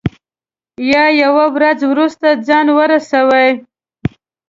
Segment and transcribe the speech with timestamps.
[0.91, 3.49] یا یوه ورځ وروسته ځان ورسوي.